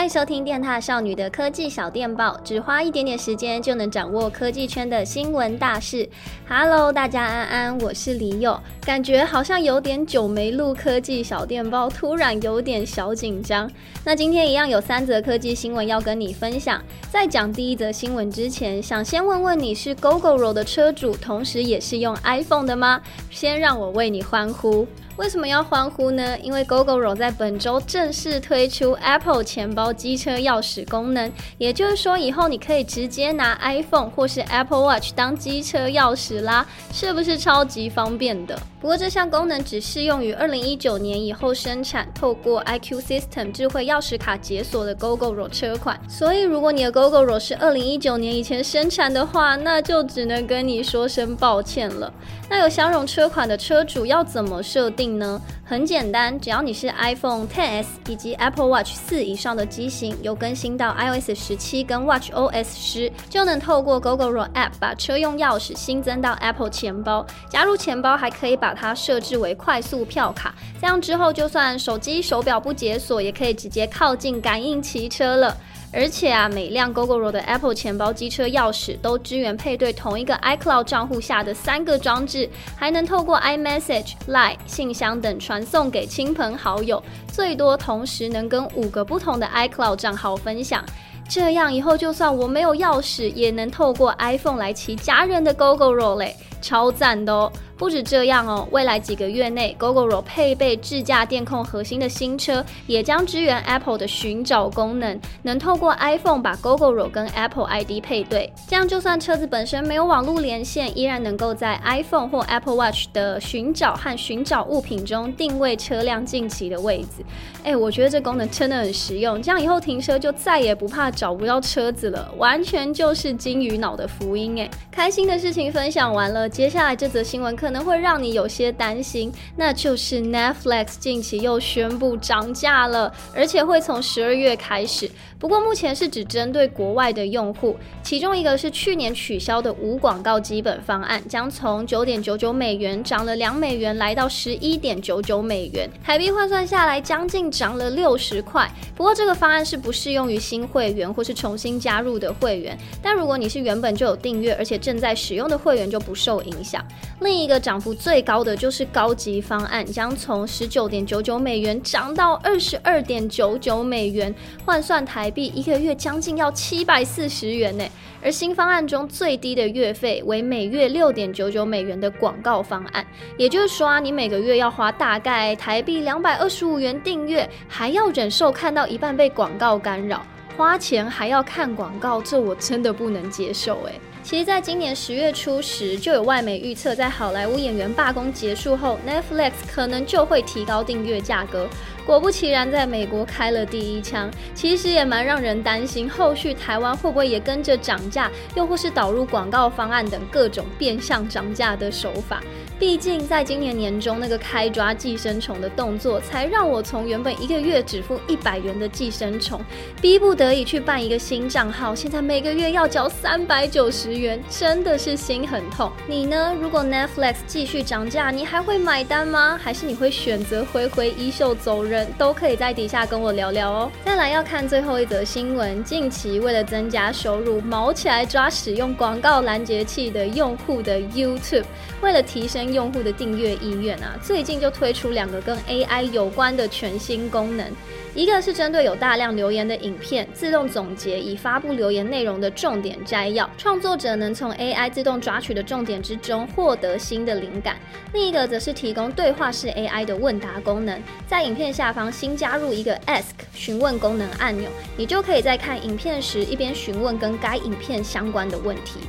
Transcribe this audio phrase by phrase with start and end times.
[0.00, 6.08] 欢迎收听电獭少女的科技小电报，只花一点点时间就能掌握科技圈的新闻大事。
[6.48, 8.58] Hello，大家安安，我是李友。
[8.80, 13.70] 感觉好像有点久没录科技小电报，突然有点小紧张。
[14.02, 16.82] 那今天一样有三则科技新闻要跟你分享。
[17.10, 23.02] 在讲第一则新闻之前，想先问问你是 Gogoro 的车主，同时也是用 iPhone 的吗？
[23.28, 24.88] 先让我为你欢呼。
[25.20, 26.38] 为什么要欢呼呢？
[26.38, 38.58] 因为 Gogoro 在本周正式推出 Apple 钱包机车钥匙功能，也就是说，以后你可以直接拿 iPhone 或是 Apple Watch 当机车钥匙啦，是不是超级方便的？
[38.80, 46.00] 不过这项功能只适用于二零一九年以后生产、透过 iQ System 智慧钥匙卡解锁的 Gogoro 车款。
[46.08, 52.10] 所以，如果你的 Gogoro 是二零一九年以前生产的话，那就只能跟你说声抱歉了。
[52.48, 55.38] 那有相容车款的车主要怎么设定呢？
[55.62, 66.70] 很简单，只要你是 iPhone XS 以及 Apple Watch 四以上的机型，有更新到 iOS 十七跟 Watch OS 十，就能透过 Gogoro App 把车用钥匙新增到 Apple
[66.70, 67.24] 钱包。
[67.48, 75.56] 加入钱包还可以把把它设置为快速票卡，这样之后就算手机手表不解锁，也可以直接靠近感应骑车了。
[75.92, 90.84] 而且啊，每辆 Gogoro 的 Apple 钱包机车钥匙都支援配对同一个 iCloud 账户下的三个装置，还能透过 iMessage、Line、信箱等传送给亲朋好友，最多同时能跟五个不同的 iCloud 账号分享。
[91.28, 97.50] 这样以后就算我没有钥匙，也能透过 iPhone 来骑家人的 Gogoro 嘞，超赞的哦！
[97.80, 117.24] 不止这样哦，未来几个月内，Gogoro 配备智驾电控核心的新车也将支援 Apple 的寻找功能，能透过 iPhone 把 Gogoro 跟 Apple ID 配对，这样就算车子本身没有网络连线，依然能够在 iPhone 或 Apple Watch 的寻找和寻找物品中定位车辆近期的位置。
[117.64, 124.68] 哎，我觉得这功能真的很实用，这样以后停车就再也不怕找不到车子了，完全就是金鱼脑的福音哎！
[124.92, 127.69] 开心的事情分享完了，接下来这则新闻课。
[127.70, 135.08] 可能会让你有些担心，那就是 Netflix 近期又宣布涨价了，而且会从十二月开始。
[135.38, 148.68] 不过目前是只针对国外的用户，其中一个是去年取消的无广告基本方案，将从九点九九美元涨了两美元，来到十一点九九美元，台币换算下来将近涨了六十块。
[148.96, 156.84] 不过这个方案是不适用于新会员或是重新加入的会员，但如果你是原本就有订阅而且正在使用的会员就不受影响。
[157.20, 157.59] 另一个。
[157.60, 164.34] 涨幅最高的就是高级方案，将从十九点九九美元涨到二十二点九九美元，
[164.64, 167.84] 换算台币一个月将近要七百四十元呢。
[168.22, 173.06] 而新方案中最低的月费为每月六点九九美元的广告方案，
[173.38, 180.22] 也就是说啊，你每个月要花大概台币两百二十五元订阅，还要忍受看到一半被广告干扰，
[180.54, 183.98] 花钱还要看广告，这我真的不能接受诶。
[184.22, 191.68] 其实，在今年十月初时，就有外媒预测，在好莱坞演员罢工结束后，Netflix 可能就会提高订阅价格。
[192.10, 202.42] 果不其然，在美国开了第一枪，其实也蛮让人担心，后续台湾会不会也跟着涨价，又或是导入广告方案等各种变相涨价的手法。
[202.80, 209.60] 毕竟，在今年年中那个开抓寄生虫的动作，才让我从原本一个月只付一百元的寄生虫，
[210.02, 215.92] 逼不得已去办一个新账号，现在每个月要交三百九十元，真的是心很痛。
[216.08, 216.56] 你呢？
[216.60, 219.56] 如果 Netflix 继续涨价，你还会买单吗？
[219.62, 221.99] 还是你会选择挥挥衣袖走人？
[222.18, 223.92] 都可以在底下跟我聊聊哦。
[224.04, 231.64] 再来要看最后一则新闻，近期为了增加收入，毛起来抓使用广告拦截器的用户的 YouTube，
[232.00, 237.66] 为了提升用户的订阅意愿啊，最近就推出两个跟 AI 有关的全新功能。
[238.12, 247.76] 一个是针对有大量留言的影片，自动总结已发布留言内容的重点摘要，创作者能从 AI 自动抓取的重点之中获得新的灵感。
[248.12, 259.00] 另一个则是提供对话式 AI 的问答功能，在影片下方新加入一个 Ask 询问功能按钮，你就可以在看影片时一边询问跟该影片相关的问题。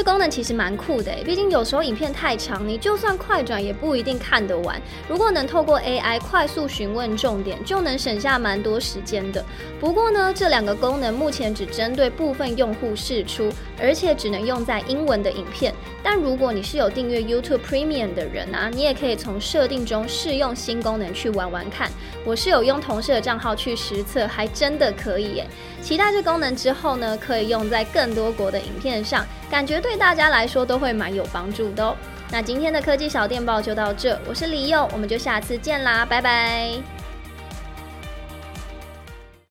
[0.00, 4.80] 这功能其实蛮酷的，毕竟有时候影片太长，你就算快转也不一定看得完。
[5.06, 9.44] 如果能透过 AI 快速询问重点，就能省下蛮多时间的。
[9.78, 15.74] 不过呢，这两个功能目前只针对部分用户试出，而且只能用在英文的影片。
[16.02, 21.90] 但如果你是有订阅 YouTube Premium 的人啊，你也可以从设定中试用新功能去玩玩看。
[22.24, 25.46] 我是有用同事的账号去实测，还真的可以耶。
[25.82, 31.96] 期待这功能之后呢，可以用在更多国的影片上，感觉对大家来说都会蛮有帮助的哦。
[32.30, 36.99] 那今天的科技小电报就到这，我是李佑，我们就下次见啦，拜拜。